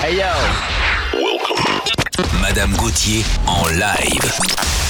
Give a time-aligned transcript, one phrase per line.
[0.00, 0.32] Hey yo.
[1.12, 2.40] Welcome.
[2.40, 4.89] Madame Gauthier en live.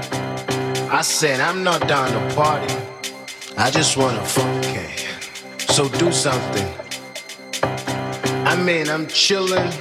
[0.93, 2.75] I said I'm not down to party.
[3.57, 5.07] I just wanna funky.
[5.71, 6.67] So do something.
[8.45, 9.71] I mean, I'm chilling,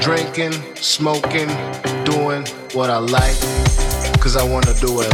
[0.00, 1.48] drinking, smoking,
[2.04, 3.38] doing what I like,
[4.20, 5.12] cause I wanna do it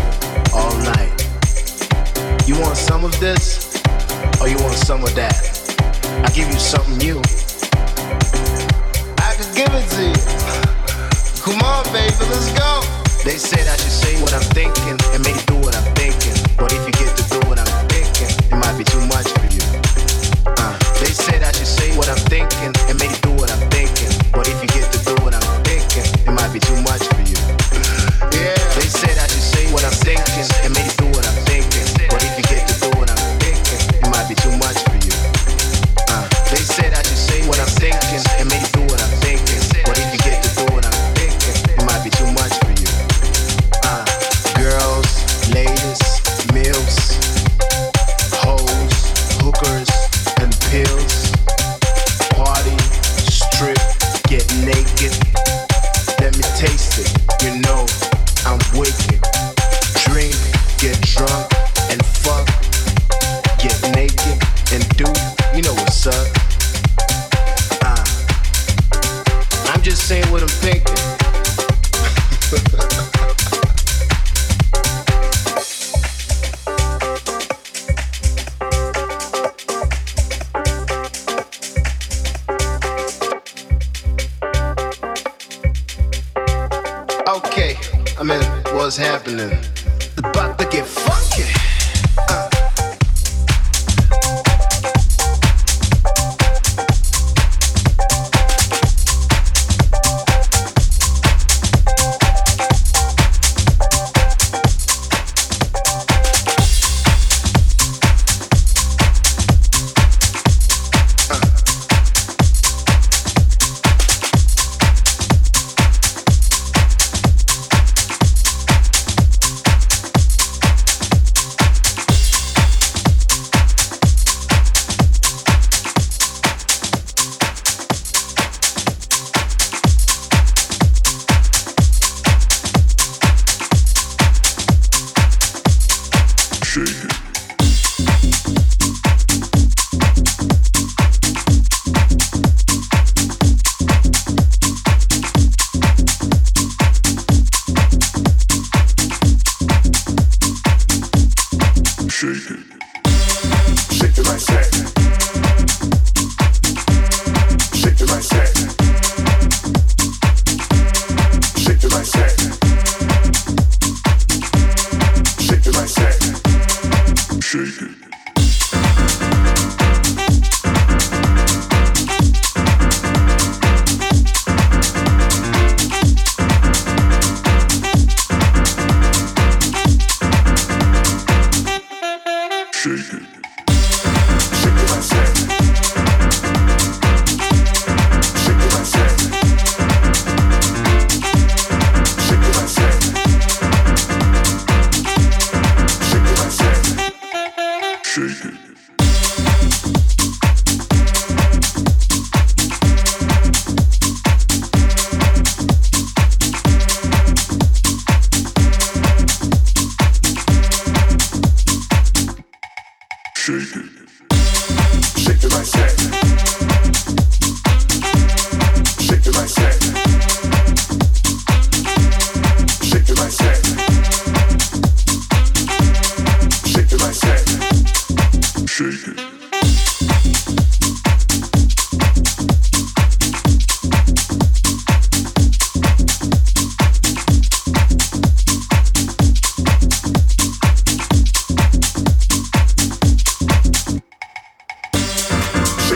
[0.55, 1.19] all night.
[2.47, 3.83] You want some of this,
[4.41, 5.35] or you want some of that?
[6.25, 7.19] I give you something new.
[9.19, 11.43] I can give it to you.
[11.43, 12.90] Come on, baby, let's go.
[13.25, 16.33] They said I should say what I'm thinking and maybe do what I'm thinking.
[16.57, 19.45] But if you get to do what I'm thinking, it might be too much for
[19.53, 19.61] you.
[20.47, 23.30] Uh, they said I should say what I'm thinking and do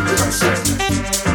[0.07, 1.34] shake it.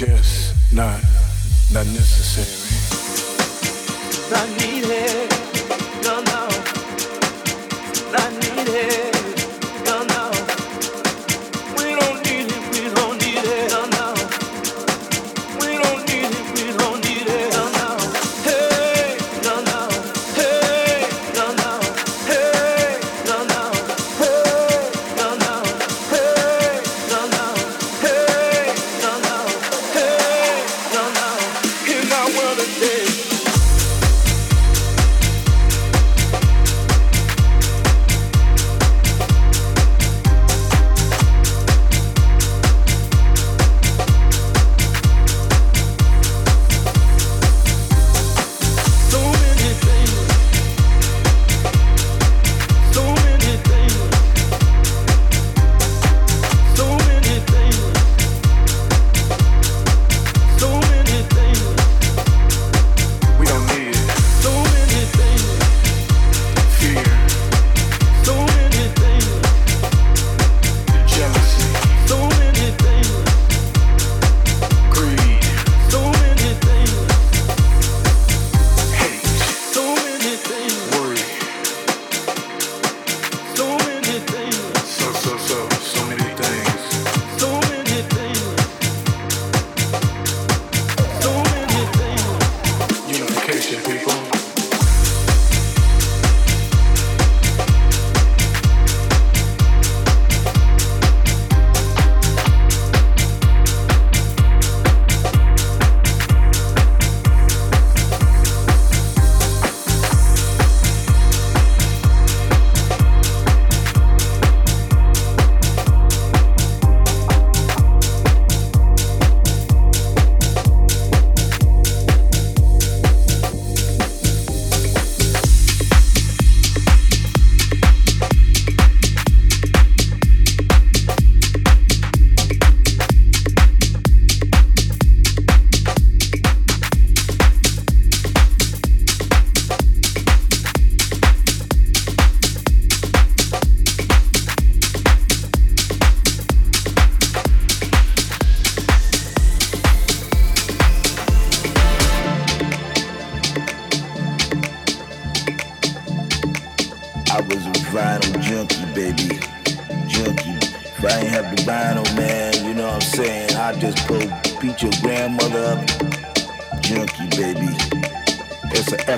[0.00, 0.98] Just not
[1.74, 2.48] not necessary.
[4.30, 4.48] Not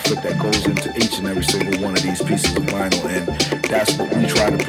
[0.05, 3.63] effort that goes into each and every single one of these pieces of vinyl, and
[3.65, 4.62] that's what we try to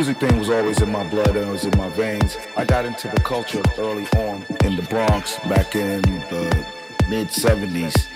[0.00, 2.38] music thing was always in my blood and it was in my veins.
[2.56, 6.66] I got into the culture early on in the Bronx back in the
[7.10, 8.08] mid 70s.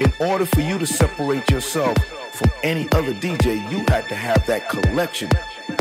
[0.00, 1.96] In order for you to separate yourself
[2.32, 5.30] from any other DJ, you had to have that collection.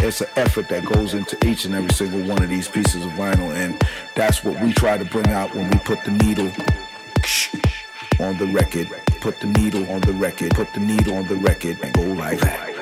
[0.03, 3.11] It's an effort that goes into each and every single one of these pieces of
[3.13, 3.81] vinyl, and
[4.13, 6.51] that's what we try to bring out when we put the needle
[8.19, 8.87] on the record,
[9.19, 12.39] put the needle on the record, put the needle on the record, and go like
[12.41, 12.74] that.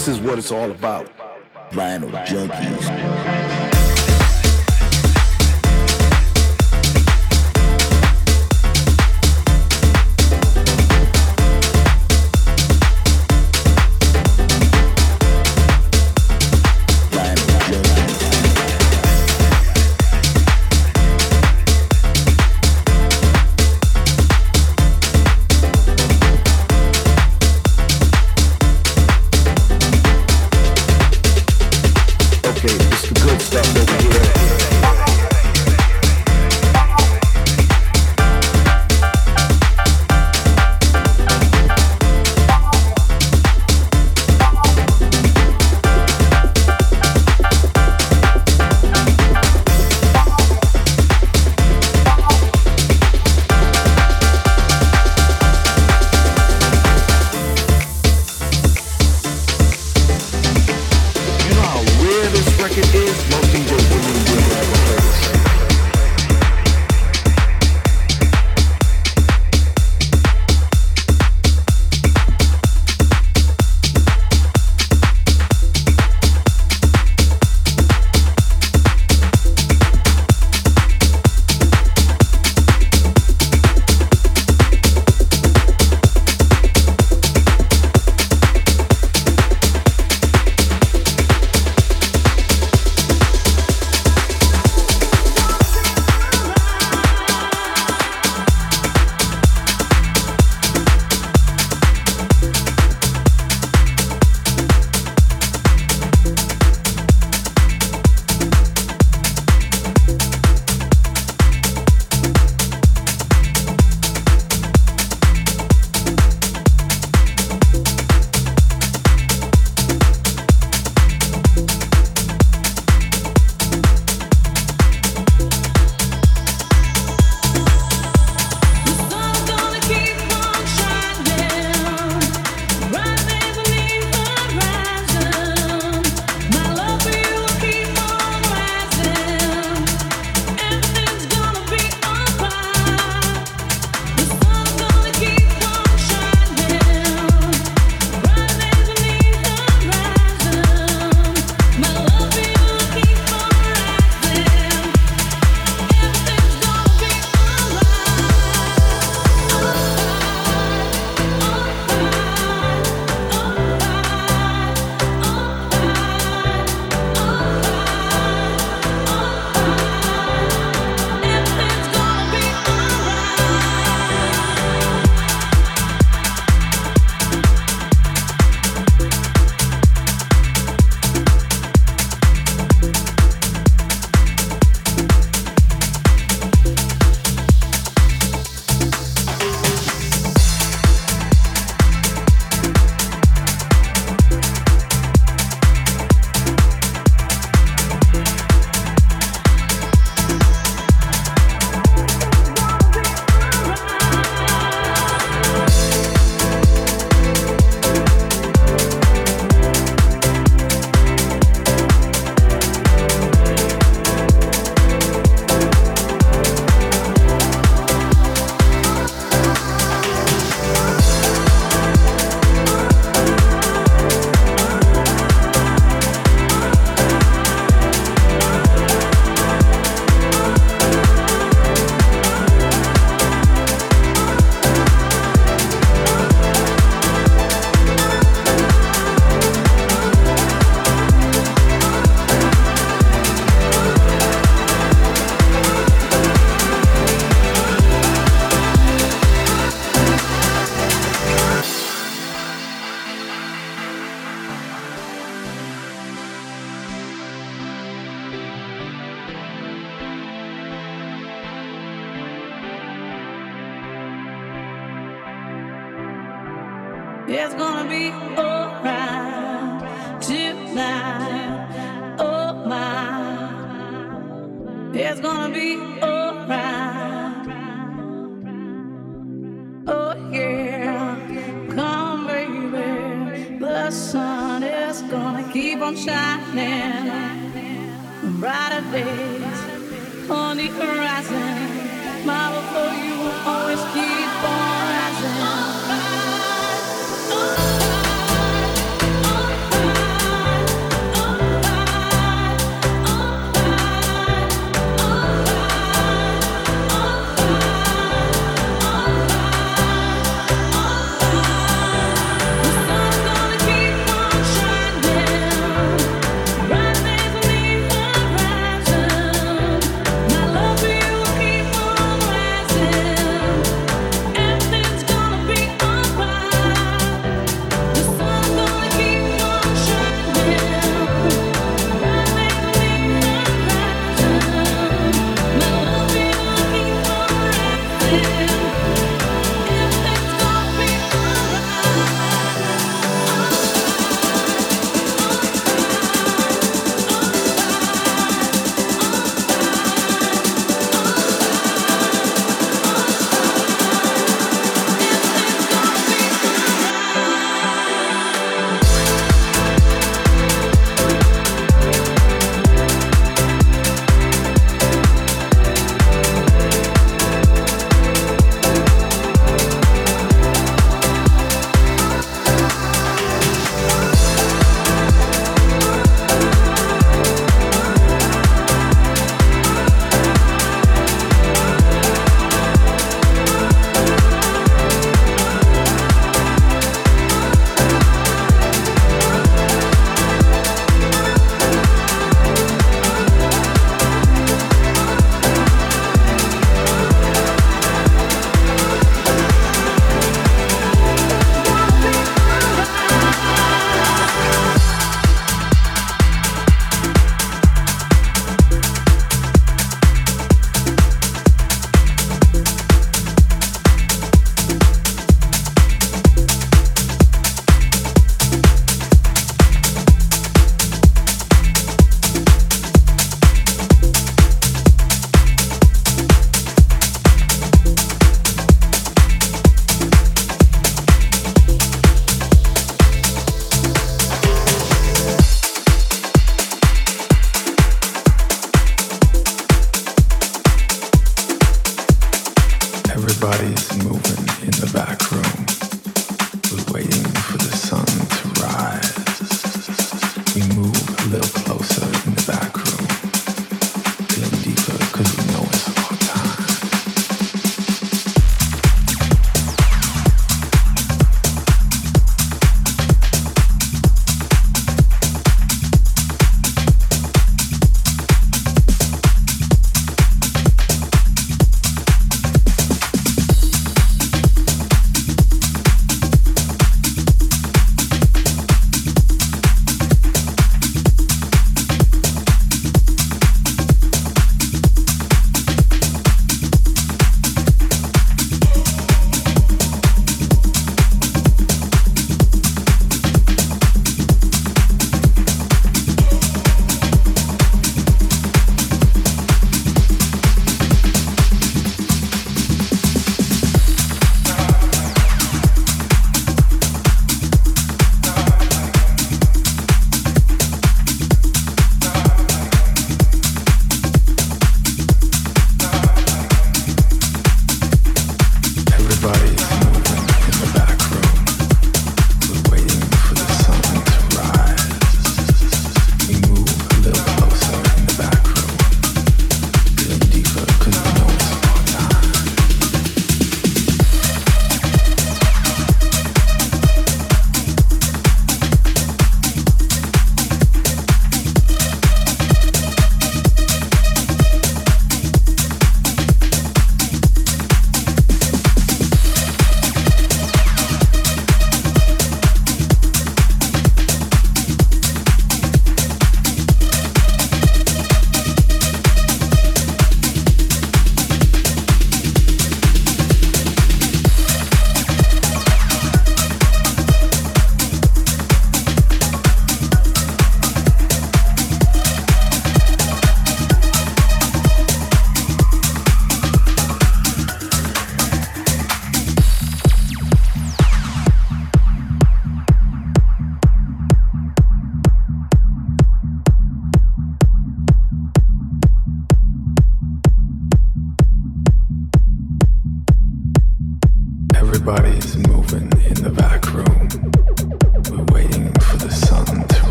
[0.00, 1.12] This is what it's all about.
[1.72, 3.79] Vinyl junkies.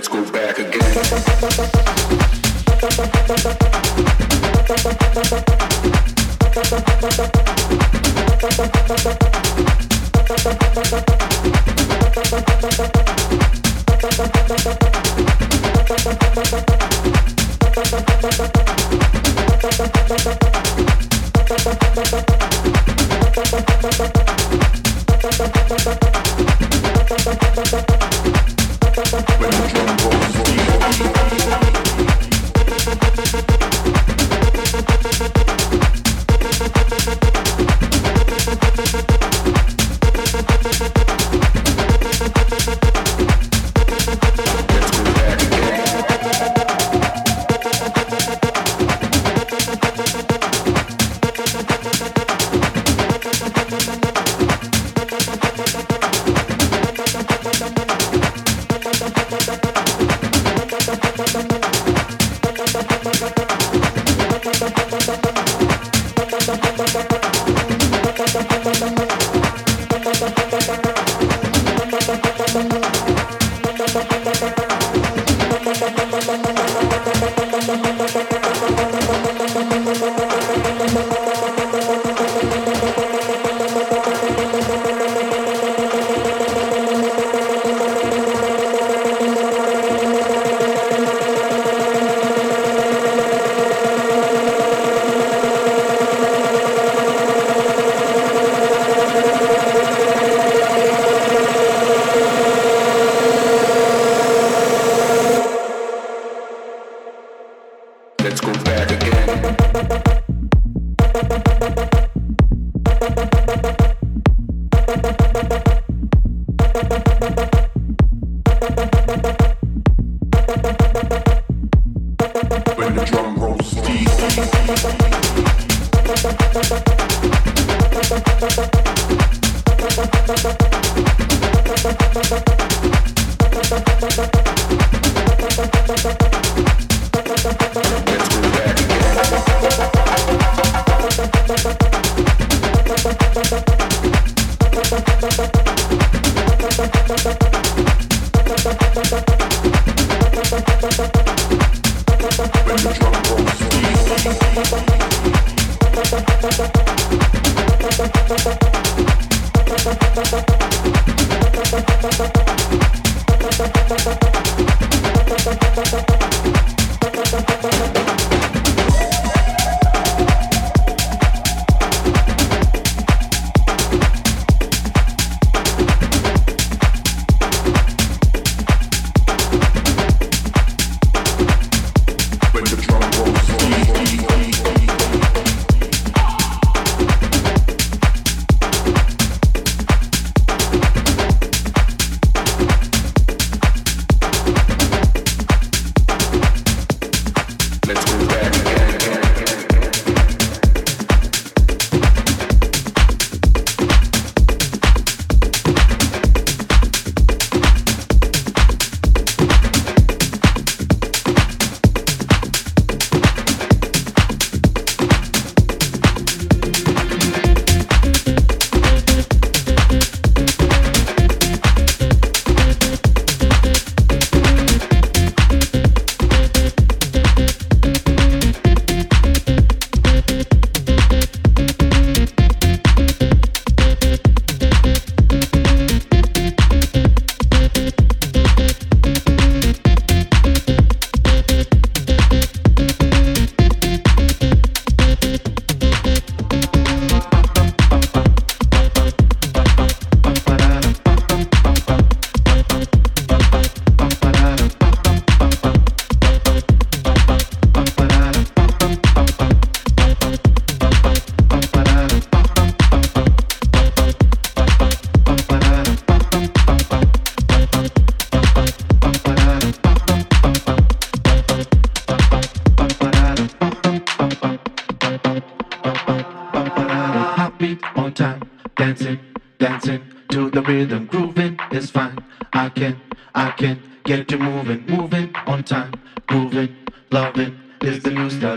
[0.00, 0.90] let's go back again.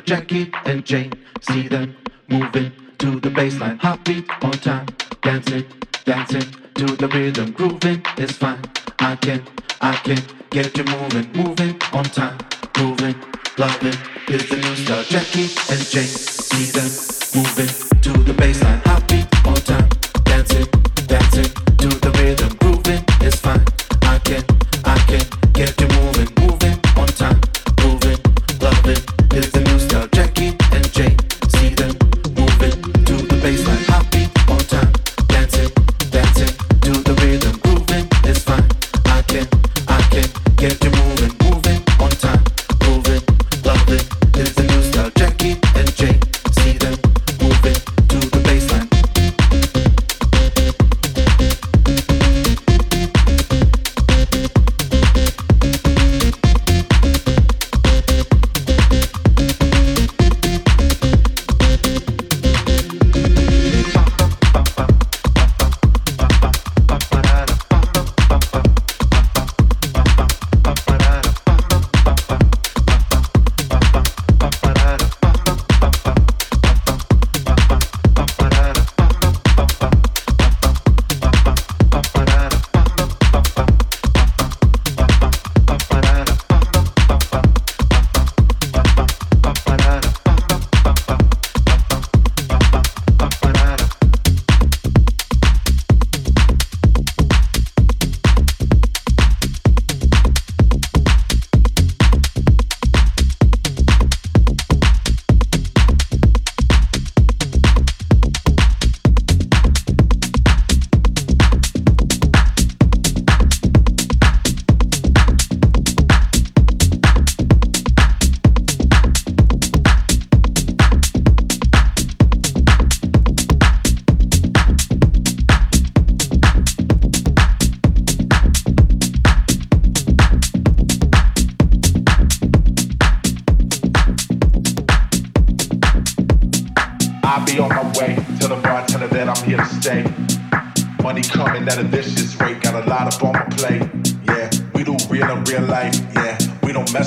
[0.05, 1.13] Jackie and Jane.
[1.41, 1.95] See them
[2.27, 3.79] moving to the bassline.
[3.79, 4.85] Heartbeat on time.
[5.21, 5.65] Dancing,
[6.03, 6.45] dancing
[6.75, 7.51] to the rhythm.
[7.51, 8.61] Grooving is fine.
[8.99, 9.43] I can,
[9.81, 11.31] I can get you moving.
[11.33, 12.37] Moving on time.
[12.73, 13.15] Grooving,
[13.57, 13.97] loving
[14.27, 15.03] is the new style.
[15.03, 16.03] Jackie and Jane.
[16.03, 16.89] See them
[17.35, 18.81] moving to the bassline.
[18.85, 19.89] Heartbeat on time.
[20.25, 20.67] Dancing,
[21.07, 22.49] dancing to the rhythm.
[22.57, 23.63] Grooving is fine.
[24.01, 24.43] I can,
[24.83, 25.32] I can.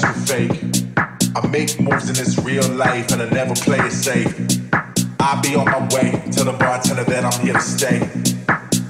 [0.03, 0.51] fake.
[1.35, 4.35] I make moves in this real life and I never play it safe.
[5.21, 7.99] I be on my way, tell the bartender that I'm here to stay.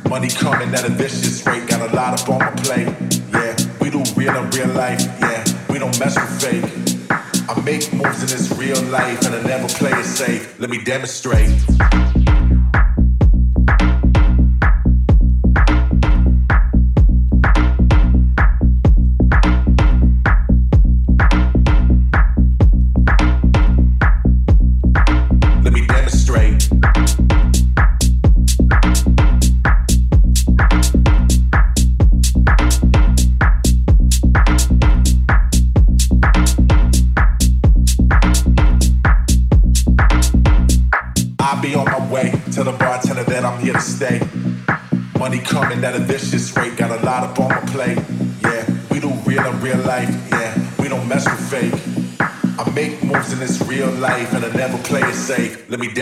[0.09, 2.89] Money coming at a vicious rate, got a lot up on my plate.
[3.33, 7.11] Yeah, we do real in real life, yeah, we don't mess with fake.
[7.49, 10.59] I make moves in this real life and I never play it safe.
[10.59, 11.51] Let me demonstrate.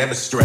[0.05, 0.44] demonstrate.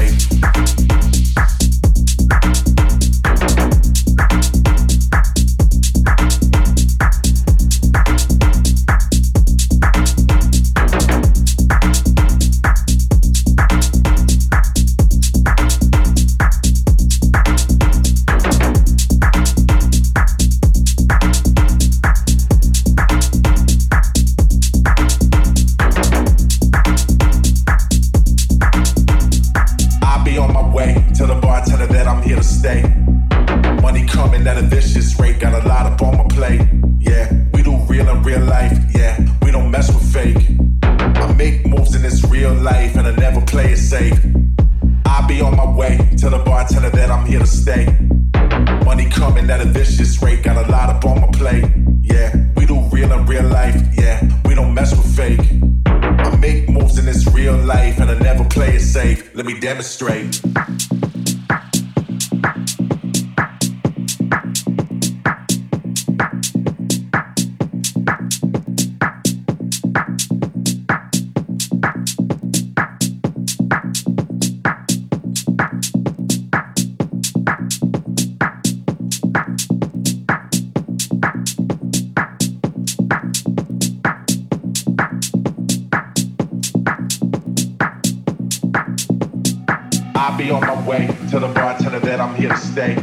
[90.19, 91.07] I'll be on my way.
[91.29, 92.95] Tell the bartender that I'm here to stay.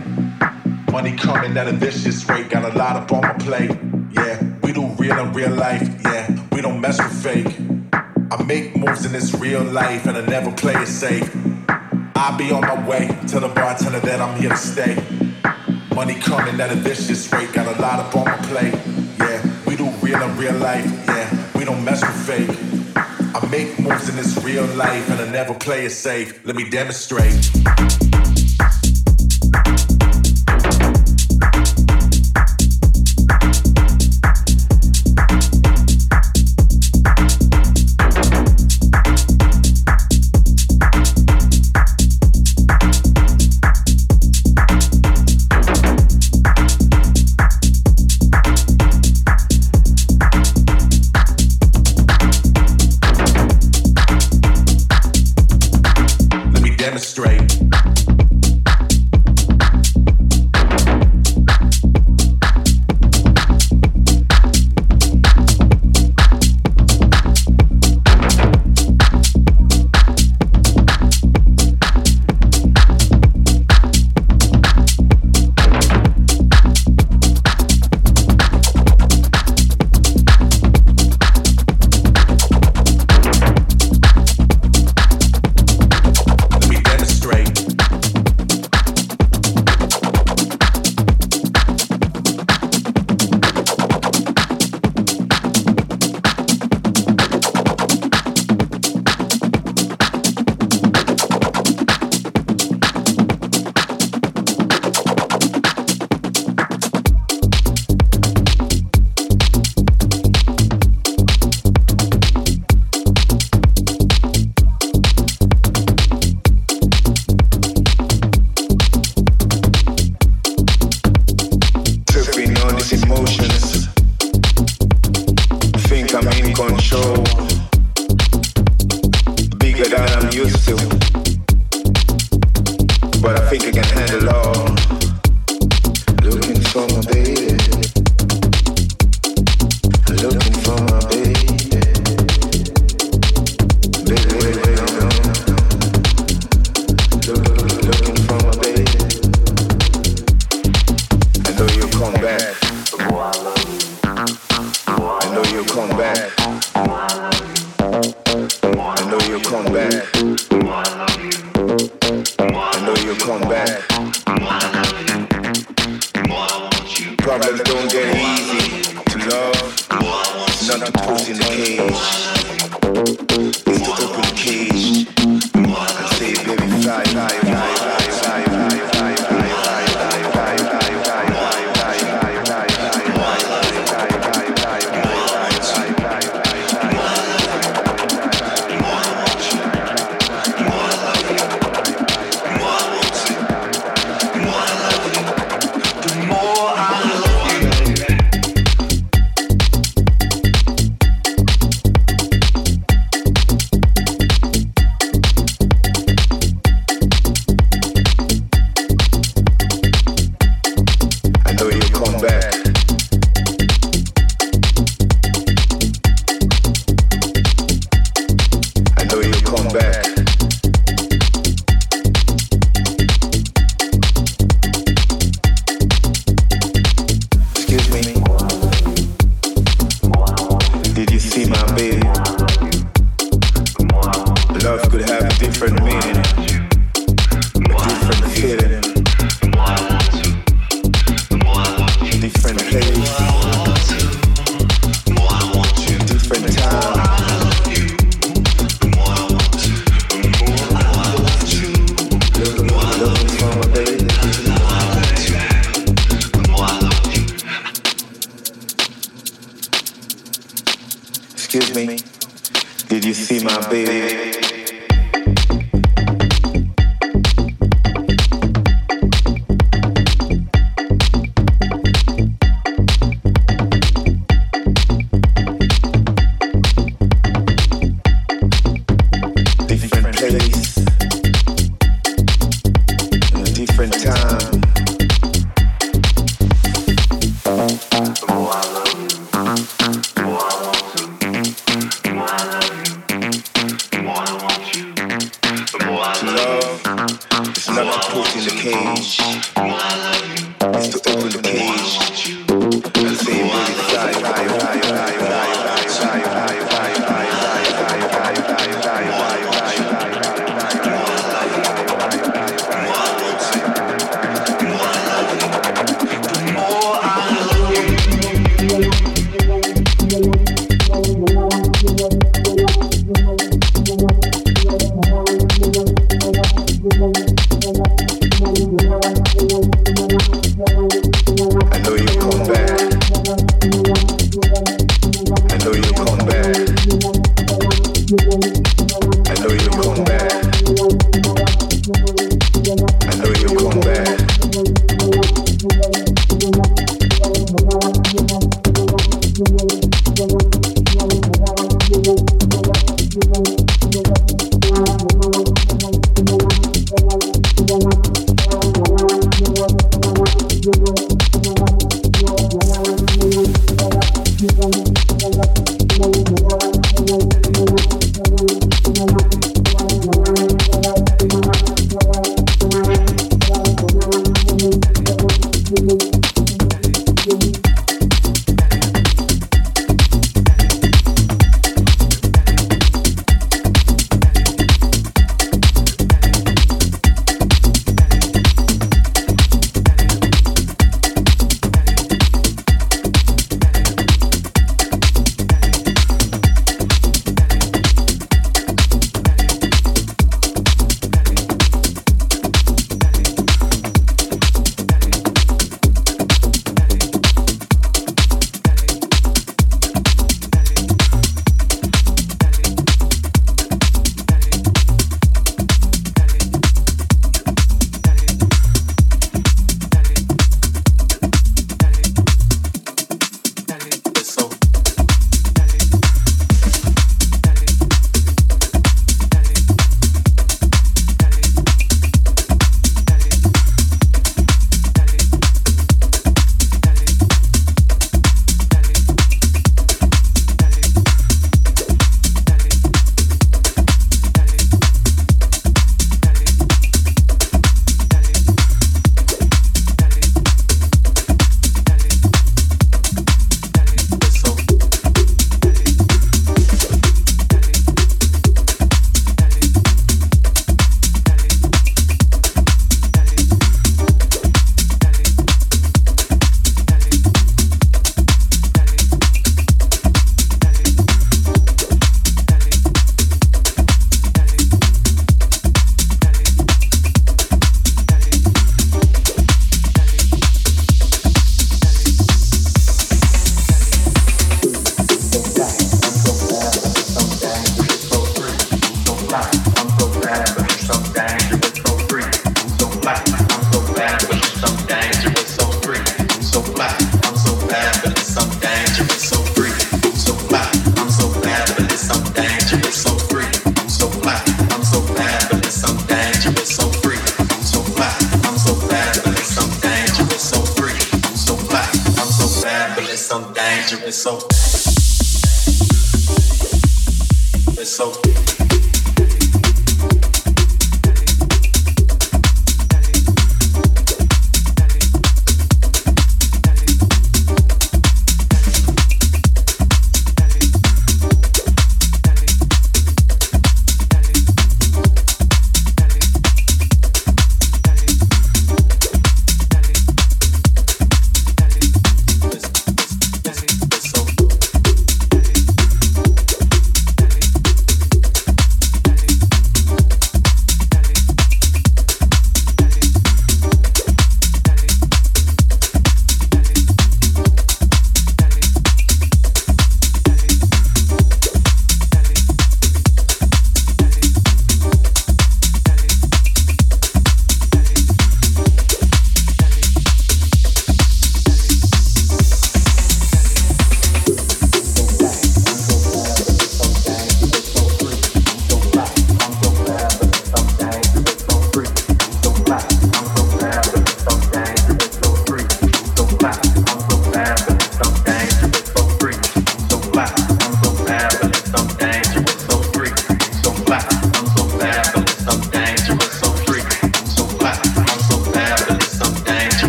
[0.93, 3.71] Money coming at a vicious rate, got a lot up on my plate.
[4.11, 5.89] Yeah, we do real in real life.
[6.05, 7.57] Yeah, we don't mess with fake.
[8.31, 11.35] I make moves in this real life and I never play it safe.
[12.17, 13.09] I'll be on my way.
[13.27, 14.97] Tell the bartender that I'm here to stay.
[15.95, 18.75] Money coming at a vicious rate, got a lot up on my plate.
[19.19, 20.85] Yeah, we do real in real life.
[21.09, 22.76] Yeah, we don't mess with fake.
[23.37, 26.43] I make moves in this real life and I never play it safe.
[26.47, 28.06] Let me demonstrate.